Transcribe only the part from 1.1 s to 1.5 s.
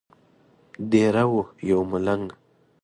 وو